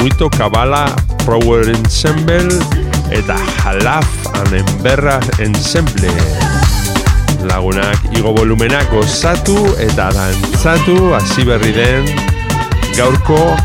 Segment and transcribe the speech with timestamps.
[0.00, 0.86] Muito Kabala
[1.26, 6.12] Power Ensemble eta Halaf and Emberra Ensemble.
[7.48, 12.08] Lagunak igo volumenak osatu eta dantzatu hasi berri den
[12.96, 13.56] gaurko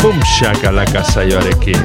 [0.00, 1.82] pumxak alakazaioarekin.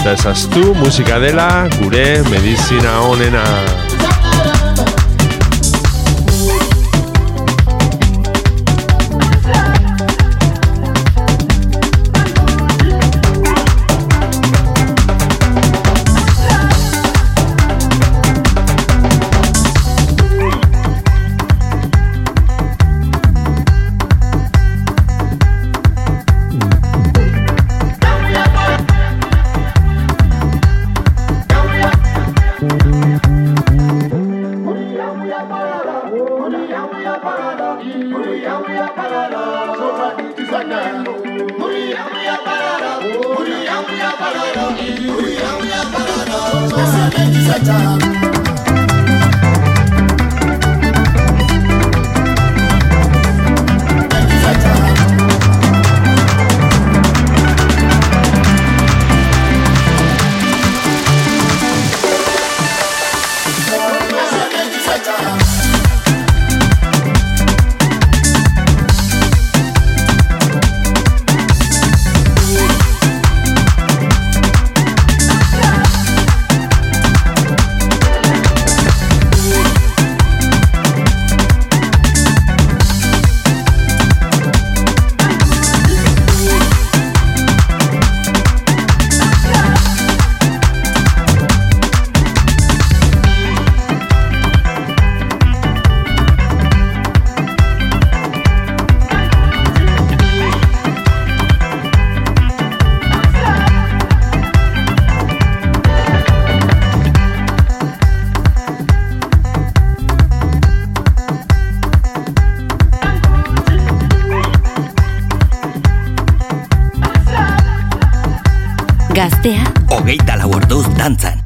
[0.00, 3.44] Eta ezaztu musika dela gure medizina honena.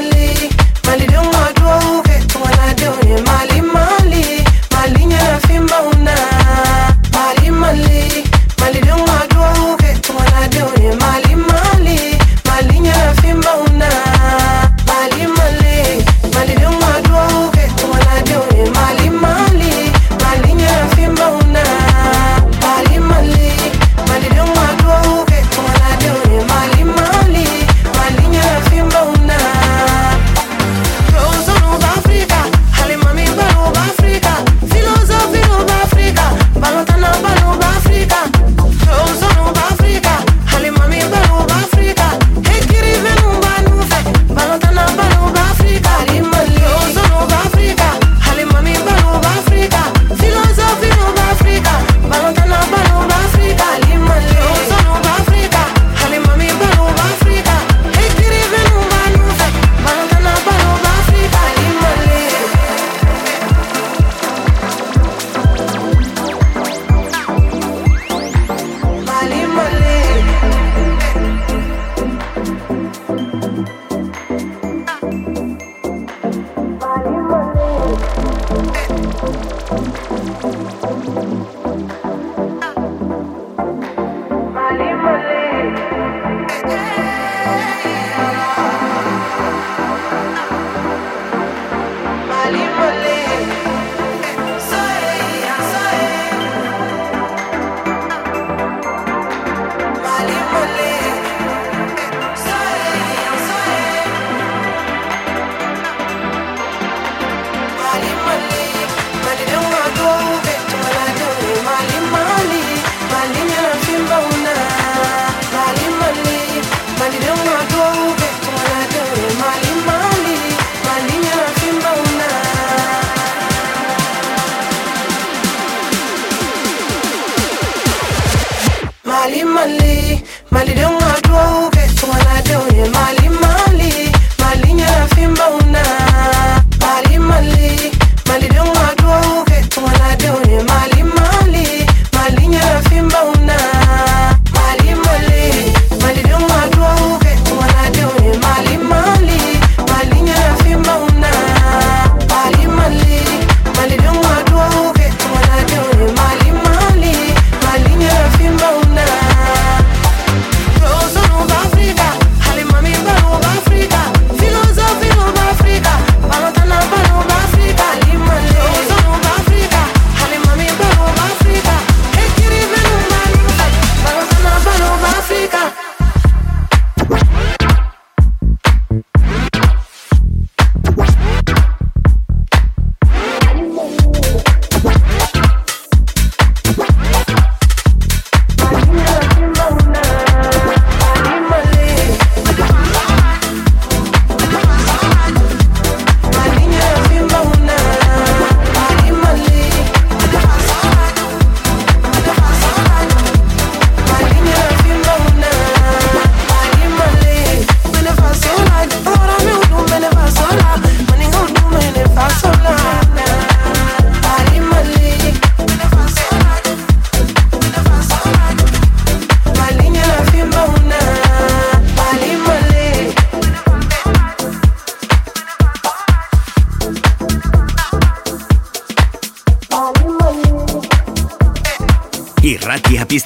[0.00, 0.37] suddenly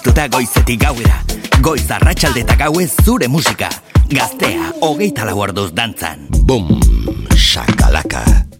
[0.02, 1.22] piztuta goizetik gauera.
[1.62, 2.56] Goiz arratsalde eta
[3.04, 3.68] zure musika.
[4.10, 6.26] Gaztea, hogeita lau orduz dantzan.
[6.42, 6.80] Bum,
[7.36, 8.51] shakalaka.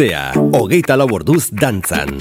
[0.00, 2.16] Gaztea, hogeita lau orduz dantzan.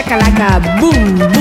[0.00, 1.39] shakalaka, boom, boom.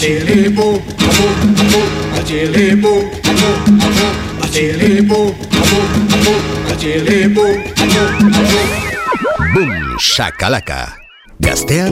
[0.00, 2.88] Atilebo, amor, amor, atilebo,
[3.28, 6.40] amor, amor, atilebo, amor, amor,
[6.72, 9.52] atilebo, amor, amor.
[9.52, 10.96] Boom, shakalaka.
[11.38, 11.90] Gaztean,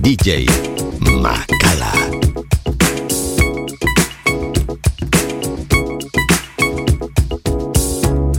[0.00, 0.46] DJ
[0.98, 1.92] Makala.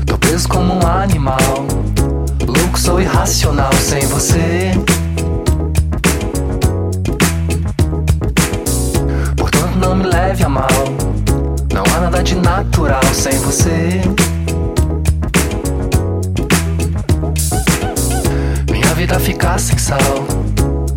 [0.06, 1.40] Tô preso como um animal,
[2.46, 4.74] louco sou irracional sem você.
[10.02, 10.68] Me leve a mal.
[11.74, 14.02] Não há nada de natural sem você.
[18.70, 20.00] Minha vida fica sem sal.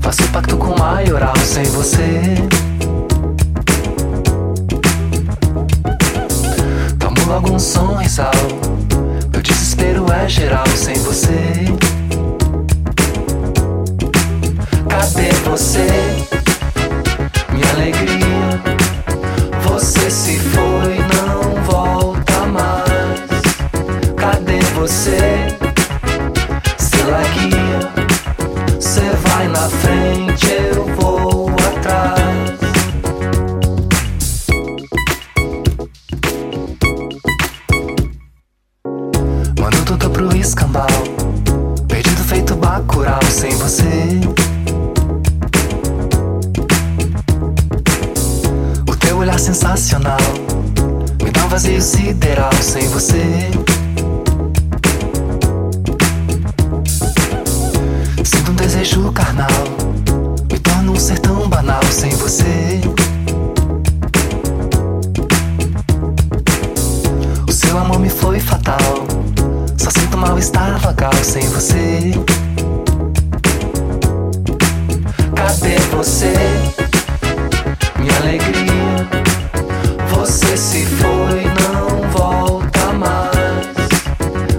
[0.01, 2.35] Faço pacto com maioral sem você.
[6.99, 8.33] Tomo logo um sorrisal.
[9.33, 11.64] Meu desespero é geral sem você.
[14.88, 15.87] Cadê você?
[17.53, 18.34] Minha alegria
[19.85, 23.20] você se foi, não volta mais.
[24.16, 25.18] Cadê você?
[26.79, 27.92] Estrela guia,
[28.81, 30.84] você vai na frente, eu
[70.35, 72.12] Sinto mal-estar vagal sem você
[75.37, 76.33] Cadê você?
[77.99, 78.75] Minha alegria
[80.09, 83.33] você se foi, não volta mais.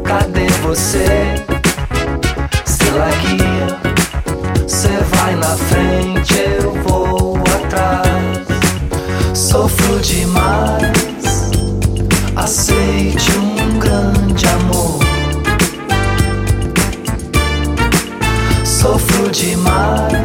[0.04, 1.36] Cadê você?
[2.66, 3.80] Estrela guia,
[4.68, 8.48] você vai na frente, eu vou atrás.
[9.34, 11.52] Sofro demais,
[12.36, 13.55] aceite um
[18.86, 20.25] Sofro demais,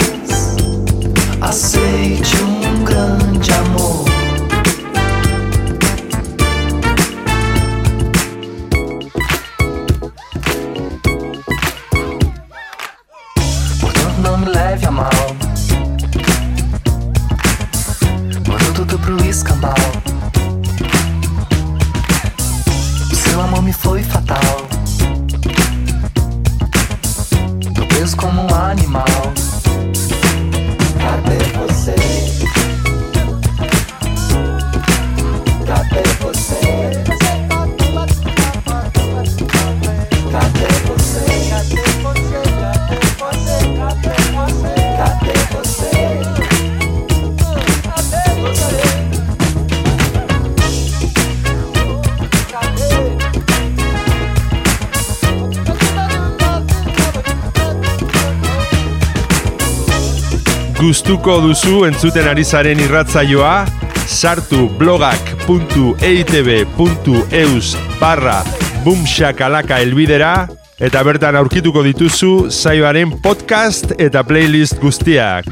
[60.90, 63.62] gustuko duzu entzuten ari zaren irratzaioa,
[64.10, 67.68] sartu blogak.eitb.eus
[68.00, 68.40] barra
[68.82, 70.48] bumxakalaka elbidera,
[70.82, 75.46] eta bertan aurkituko dituzu zaioaren podcast eta playlist guztiak.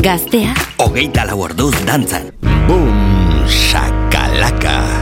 [0.00, 2.32] Gaztea, hogeita lau orduz dantzan.
[2.64, 3.92] Bumxakalaka.
[4.72, 5.01] question.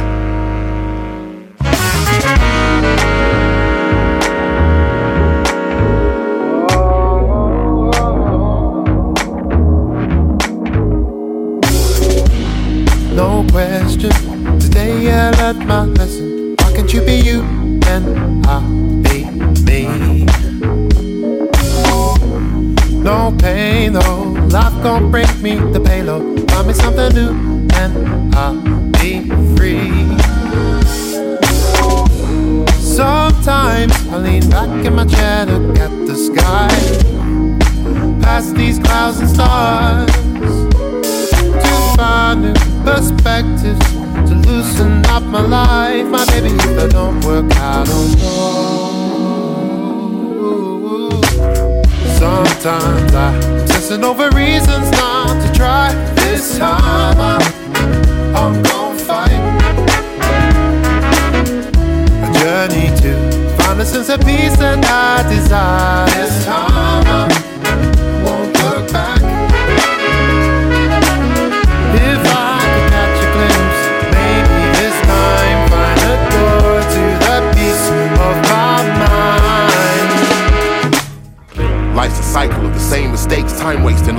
[15.53, 16.55] Learned my lesson.
[16.59, 17.43] Why can't you be you
[17.87, 18.61] and I
[19.03, 19.25] be
[19.67, 20.25] me?
[23.03, 24.23] No pain, though.
[24.51, 26.51] Life gon' bring me the payload.
[26.51, 27.31] Find me something new
[27.75, 28.61] and I'll
[28.93, 30.17] be free.
[32.79, 36.69] Sometimes I lean back in my chair, look at the sky,
[38.23, 40.13] past these clouds and stars
[41.65, 44.10] to find new perspectives
[44.51, 46.07] loosen up my life.
[46.07, 49.01] My baby, if I don't work, I don't know.
[52.19, 53.41] Sometimes I'm
[54.05, 55.93] over reasons not to try.
[56.15, 57.43] This time I'm,
[58.37, 59.41] I'm gonna fight.
[62.27, 63.13] A journey to
[63.57, 66.07] find a sense of peace that I desire.
[66.07, 67.50] This time I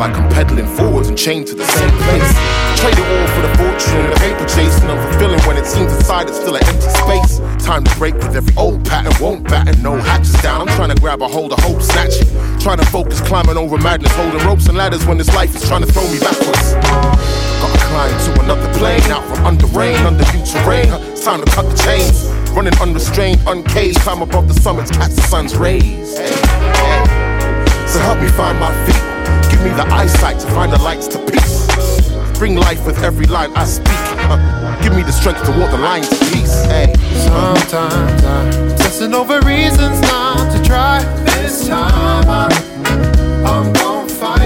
[0.01, 2.29] like I'm pedaling forwards and chained to the same place.
[2.81, 6.41] Trade it all for the fortune, the paper chasing, unfulfilling when it seems inside it's
[6.41, 7.37] still an empty space.
[7.63, 10.67] Time to break with every old pattern, won't batten, no hatches down.
[10.67, 12.27] I'm trying to grab a hold of hope, snatch it.
[12.59, 15.85] Trying to focus, climbing over madness, holding ropes and ladders when this life is trying
[15.85, 16.73] to throw me backwards.
[17.61, 20.89] Gotta climb to another plane, out from under rain, under new terrain.
[21.13, 22.25] It's time to cut the chains.
[22.57, 26.17] Running unrestrained, uncaged, climb above the summits, catch the sun's rays.
[26.17, 27.20] Hey, hey.
[27.91, 29.03] So help me find my feet.
[29.51, 31.67] Give me the eyesight to find the lights to peace.
[32.39, 33.91] Bring life with every line I speak.
[34.31, 36.63] Uh, give me the strength to walk the line to peace.
[36.71, 36.93] Hey.
[37.19, 41.03] Sometimes I'm obsessing over reasons not to try.
[41.25, 42.51] This time I'm,
[43.45, 44.39] I'm gon' fight.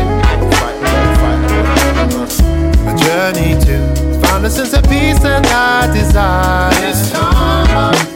[2.88, 6.72] A journey to find a sense of peace and I desire.
[6.82, 8.15] This time I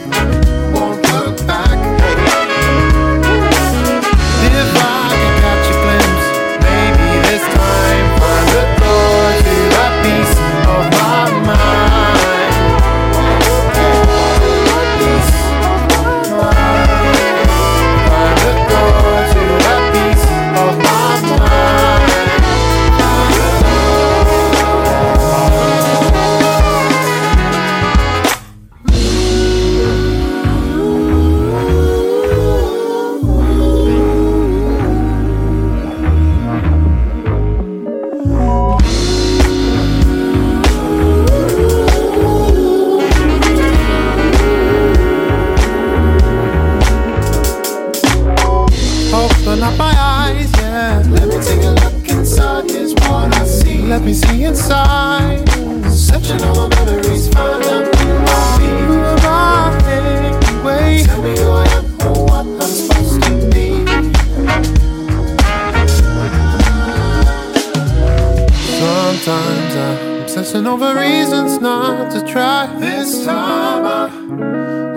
[72.20, 72.66] to try.
[72.78, 74.06] This time I,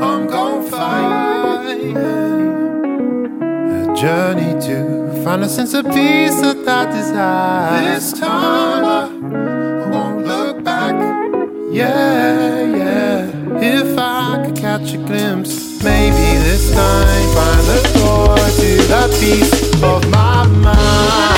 [0.05, 2.03] I'm gon' fight a
[3.95, 7.95] journey to find a sense of peace that I desire.
[7.95, 9.09] This time I,
[9.85, 10.93] I won't look back.
[11.71, 13.31] Yeah, yeah.
[13.59, 19.53] If I could catch a glimpse, maybe this time find the door to that peace
[19.81, 21.32] of my mind.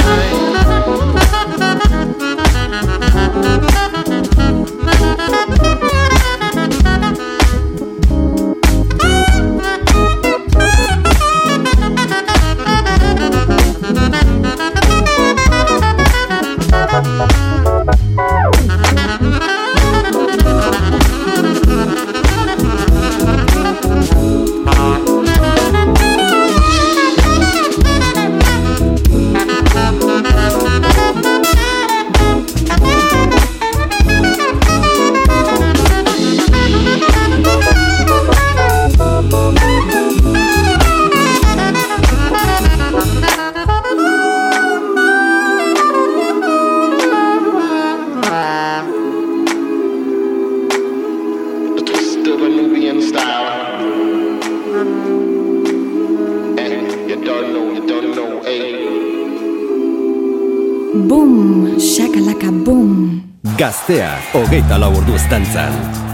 [63.86, 66.05] Gaztea, hogeita lau ordu estantzan.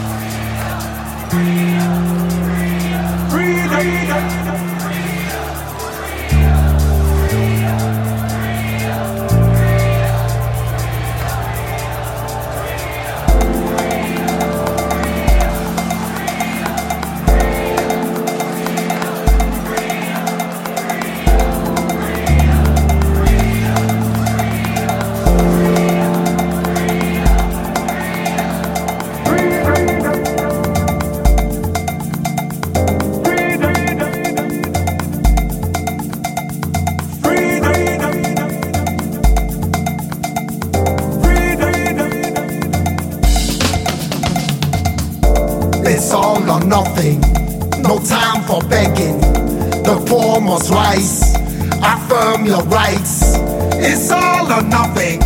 [52.45, 53.35] Your rights.
[53.75, 55.19] It's all or nothing.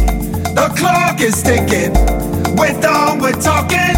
[0.54, 1.94] The clock is ticking.
[2.58, 3.96] We're done with talking.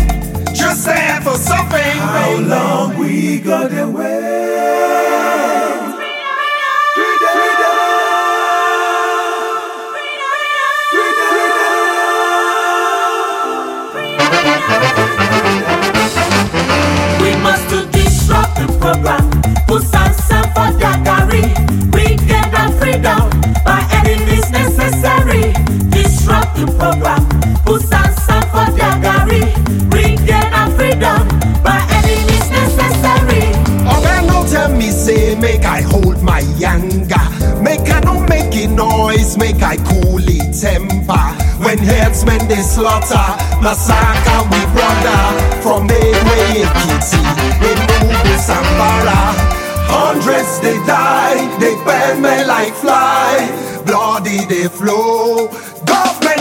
[0.54, 1.98] Just stand for something.
[1.98, 4.37] How long we gonna wait?
[26.58, 27.24] Disruptive program.
[27.66, 28.98] For their?
[29.92, 31.28] Regain our freedom
[31.64, 33.52] by any means necessary.
[33.84, 37.26] Man, no tell me, say, make I hold my younger.
[37.62, 40.18] Make I no make noise, make I cool
[40.60, 41.26] temper.
[41.64, 43.28] When headsmen they slaughter,
[43.62, 45.62] massacre we brother.
[45.62, 47.22] From Kitty,
[47.70, 49.22] in Mubu Sambara.
[49.90, 53.48] Hundreds they die, they burn me like fly.
[53.86, 55.48] Bloody they flow,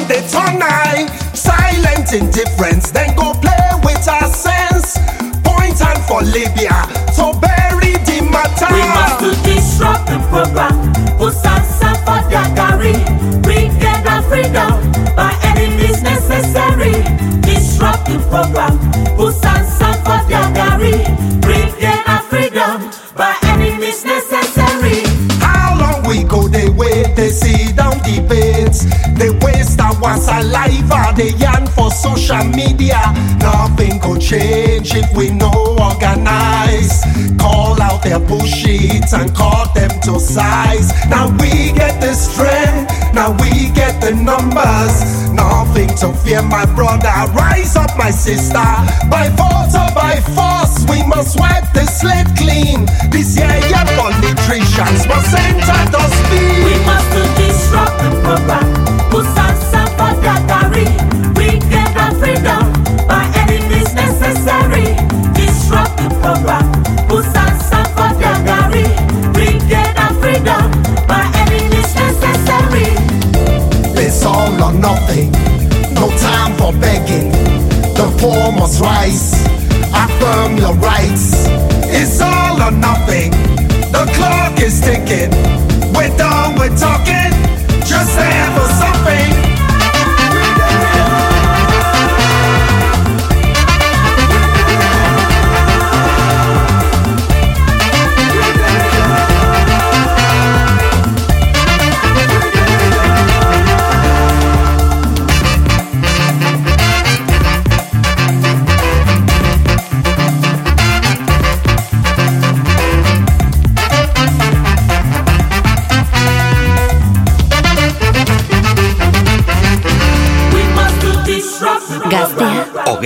[0.09, 1.07] they turn eye.
[1.35, 4.99] Silent indifference, then go play with our sense.
[5.43, 6.87] Point and for Libya,
[7.17, 8.71] to bury the matter.
[8.73, 10.95] We must to disrupt the program.
[11.33, 12.21] Stands for?
[13.47, 14.73] Regain our freedom
[15.17, 16.93] by any means necessary.
[17.43, 18.86] Disrupt the program.
[30.07, 33.01] Our saliva, they yearn for social media.
[33.41, 37.03] Nothing go change if we no organize.
[37.39, 40.93] Call out their bullshit and call them to size.
[41.11, 44.95] Now we get the strength, now we get the numbers.
[45.33, 47.13] Nothing to fear, my brother.
[47.35, 48.67] Rise up, my sister.
[49.11, 52.87] By force or by force, we must wipe the slate clean.
[53.11, 56.65] This year, your politicians must enter the speed.
[56.65, 58.87] We must disrupt the program.
[59.11, 59.23] Who
[60.27, 60.87] Gary?
[61.39, 62.73] Regain our freedom
[63.07, 64.97] by any means necessary.
[65.35, 66.67] Disrupt the program.
[68.45, 68.83] Gary?
[69.39, 70.71] Regain our freedom
[71.07, 72.91] by any means necessary.
[74.03, 75.31] It's all or nothing.
[75.95, 77.31] No time for begging.
[77.95, 79.33] The poor must rise.
[79.95, 81.47] Affirm your rights.
[81.87, 83.31] It's all or nothing.
[83.93, 85.31] The clock is ticking.
[85.95, 87.31] We're done with talking.
[87.87, 88.96] Just there for something.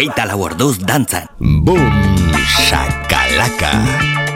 [0.00, 1.26] Hogeita lau orduz dantzan.
[1.36, 1.92] Boom,
[2.48, 4.29] shakalaka.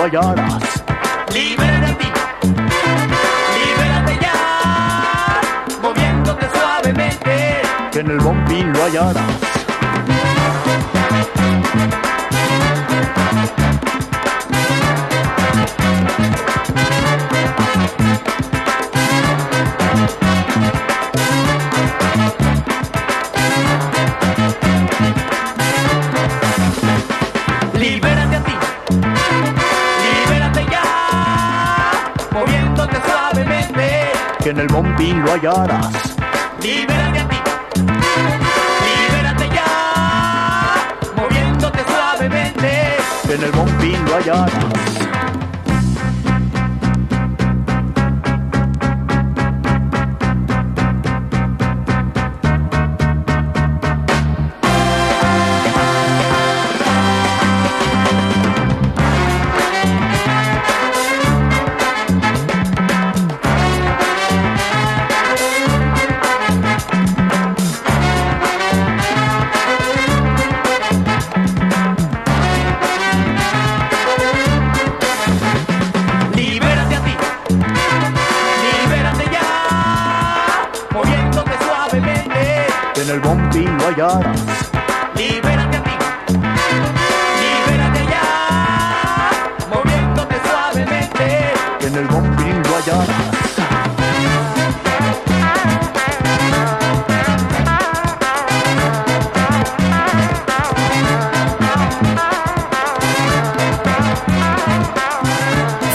[0.00, 0.69] Lo hallarás.
[35.38, 35.80] Lo.
[36.60, 37.36] Libérate a ti,
[38.84, 42.96] libérate ya, moviéndote suavemente.
[43.28, 44.69] En el bombín lo.
[83.00, 84.20] en el bombi lo.
[85.16, 85.90] Libérate a ti,
[87.40, 88.24] libérate ya,
[89.72, 91.52] moviéndote suavemente,
[91.86, 93.16] en el bombi lo hallarás.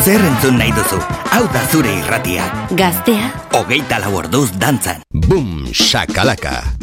[0.06, 1.00] Zer entzun nahi duzu,
[1.34, 2.46] hau da zure irratia.
[2.70, 5.02] Gaztea, hogeita lau orduz dantzan.
[5.10, 6.75] Bum, shakalaka.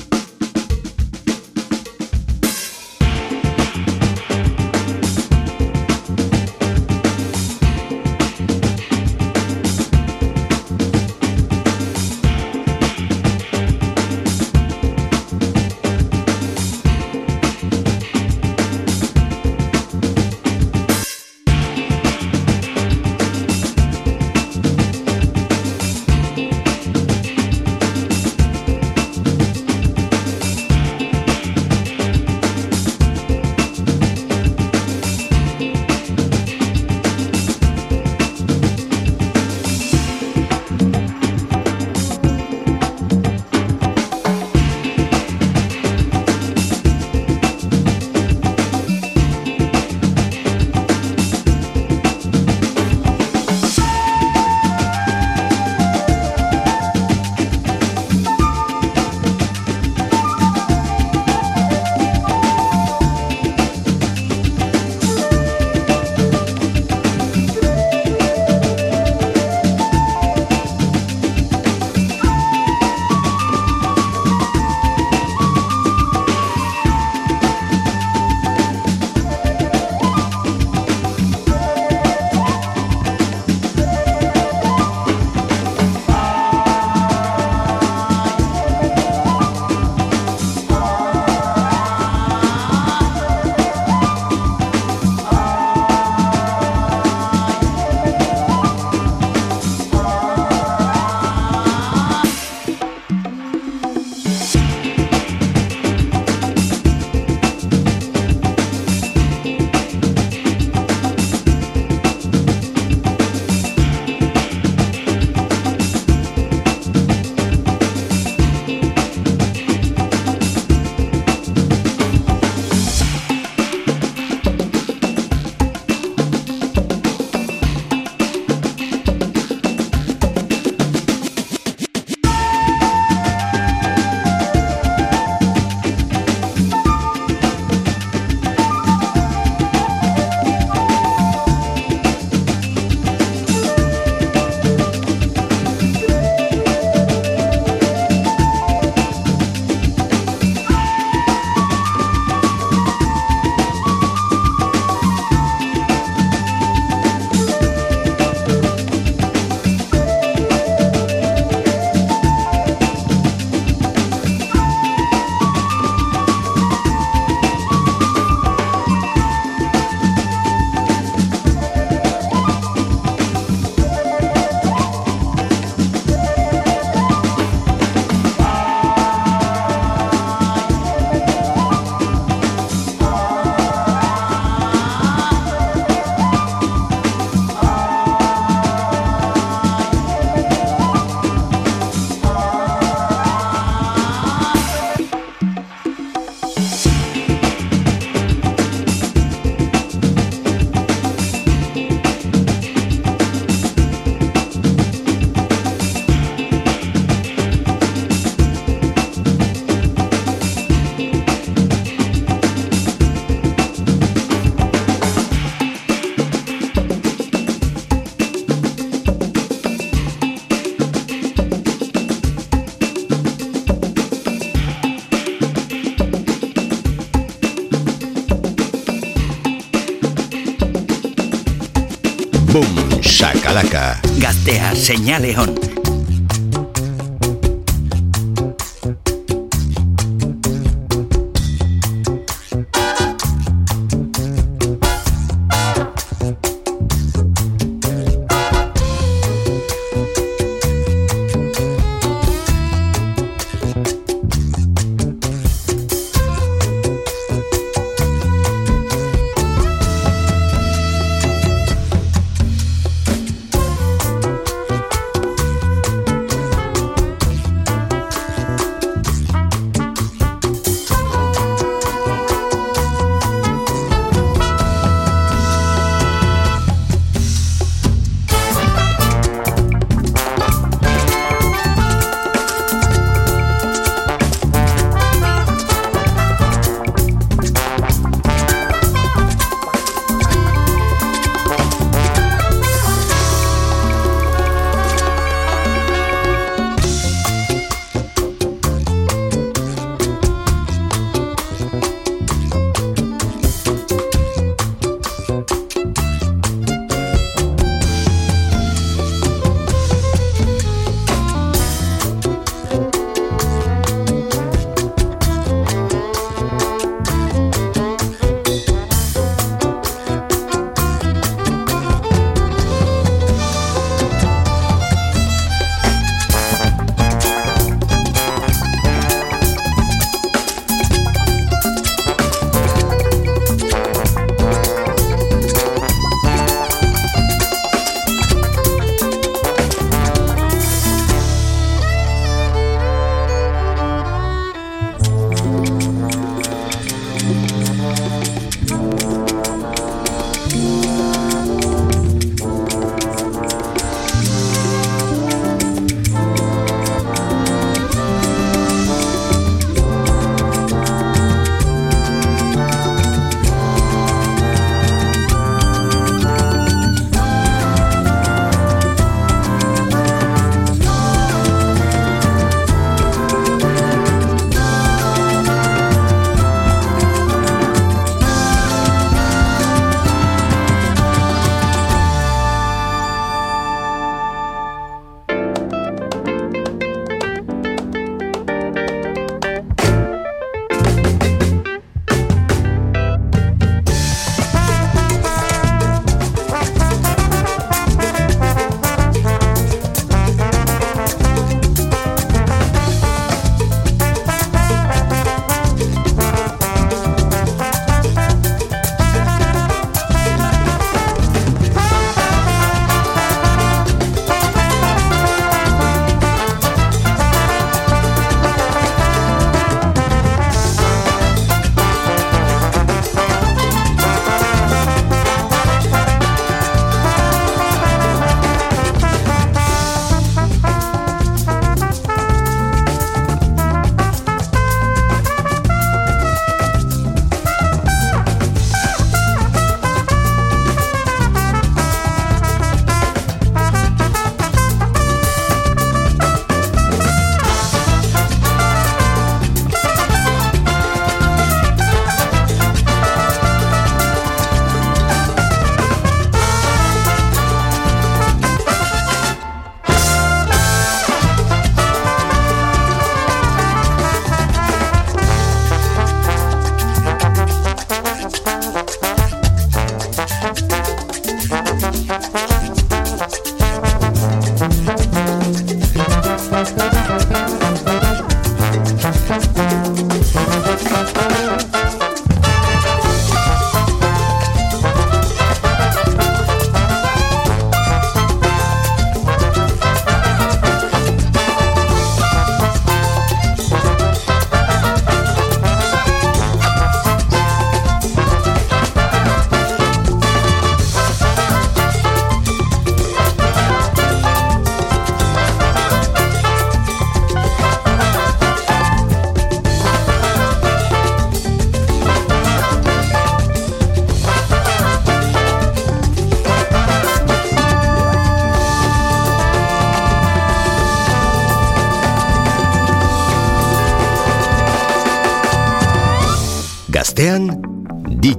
[234.33, 235.62] Podcastear Señaleón.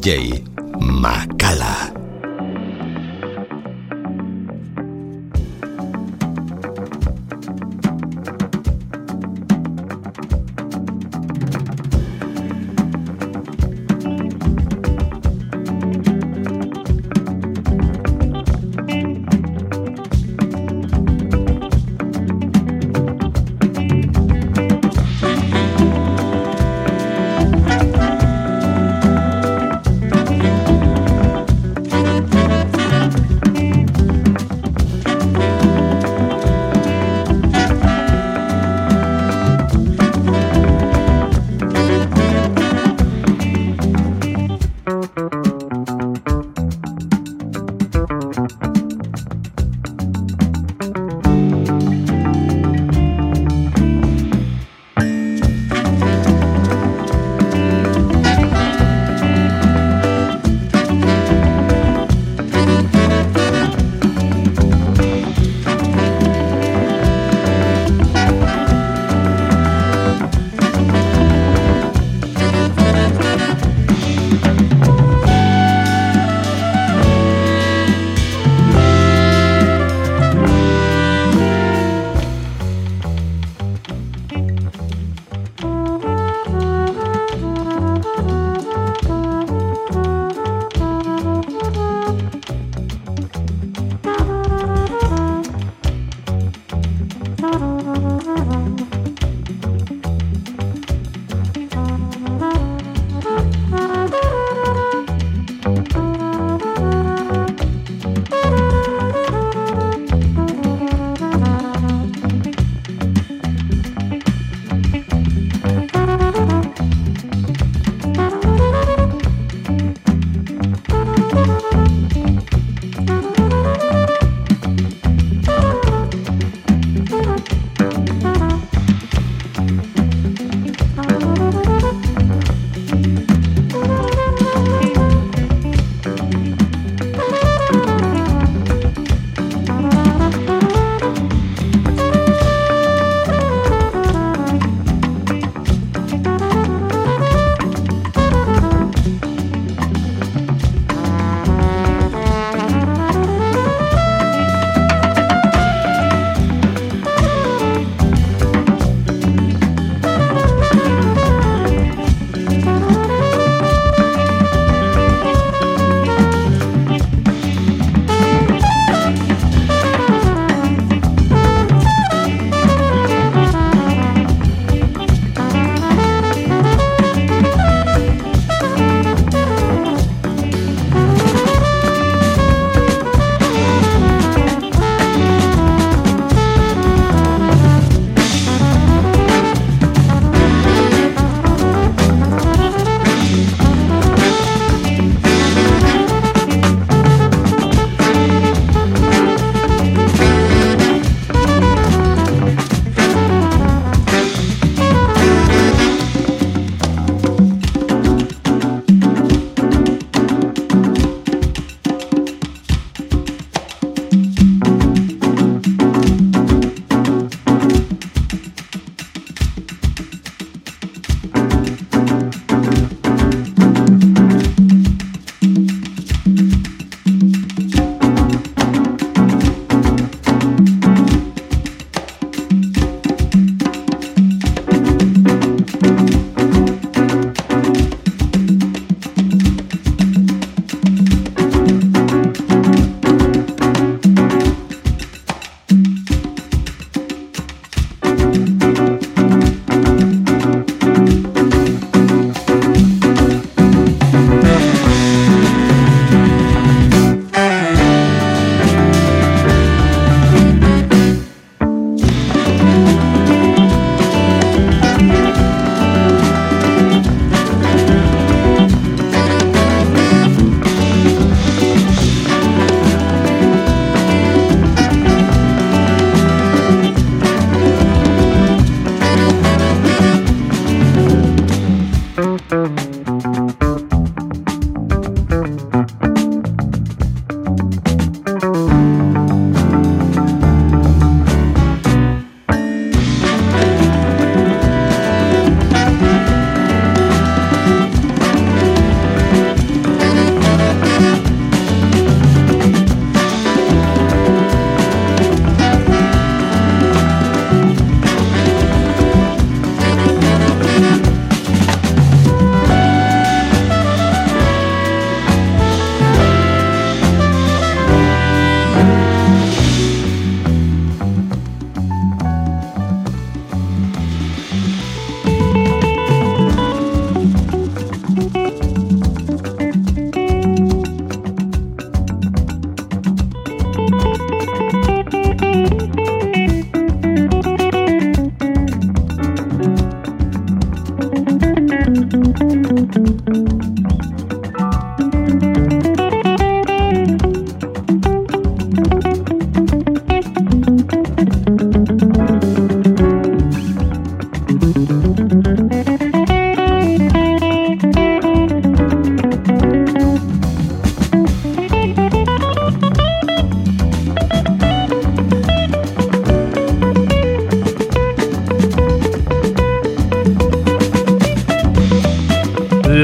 [0.04, 0.36] Jai
[0.84, 2.03] makala.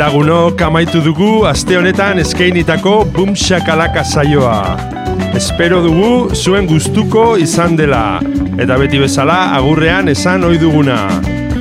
[0.10, 4.74] Lagunok amaitu dugu aste honetan eskeinitako Boom Shakalaka saioa.
[5.38, 8.18] Espero dugu zuen gustuko izan dela.
[8.58, 11.14] Eta beti bezala agurrean esan ohi duguna.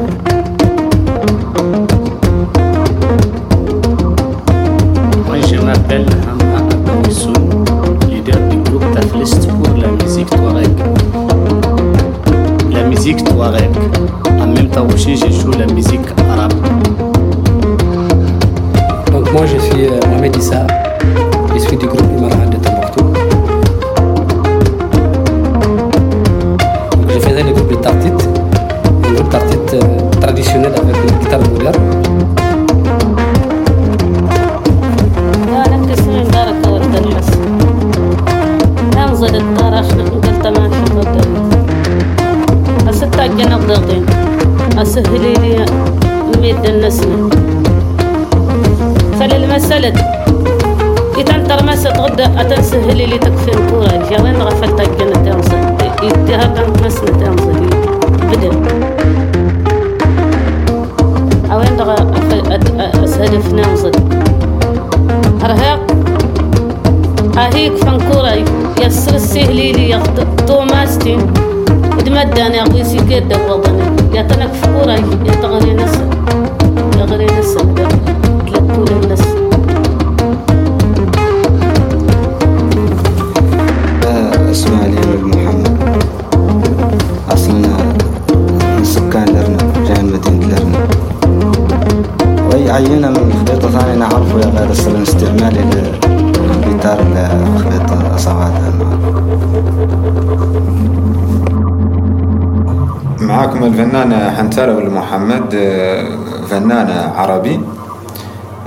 [104.61, 106.05] رسالة محمد آه،
[106.51, 107.61] فنان عربي.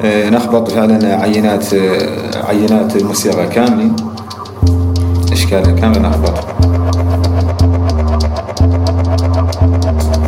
[0.03, 3.95] آه، نخبط فعلا عينات آه، عينات الموسيقى كاملين.
[5.31, 6.45] إشكالها كاملة نخبط.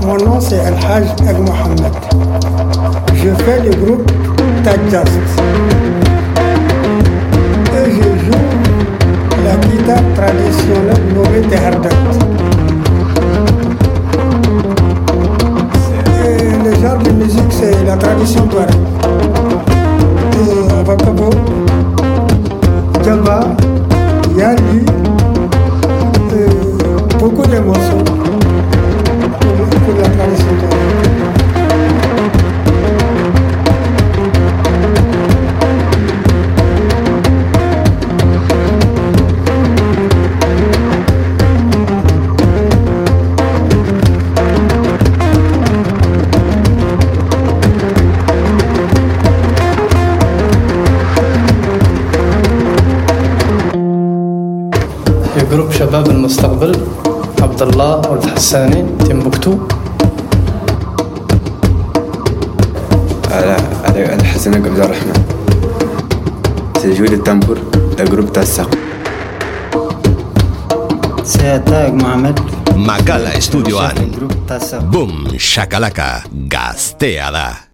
[0.03, 1.93] مونوسي الحاج أبو محمد
[3.24, 4.05] جو في لي جروب
[4.66, 5.18] تاع جاز
[7.95, 8.16] جو
[9.43, 12.35] لا كيتا تراديسيونيل نوفي تهردات
[17.66, 18.70] c'est la tradition touareg.
[20.34, 20.74] Et
[23.03, 23.39] Djaba,
[24.38, 24.86] Yali,
[27.20, 27.59] beaucoup de
[29.86, 30.75] pour la.
[56.26, 56.74] المستقبل
[57.42, 59.58] عبد الله ولد حساني تيمبكتو
[63.32, 65.14] على على على حسن عبد الرحمن.
[66.74, 67.58] تجويد التنبور
[68.00, 68.70] الجروب تاع الساق
[71.24, 72.40] سيتاج محمد.
[72.76, 73.98] Makala estudioan.
[74.92, 77.64] Boom, shakalaka, gaztea da.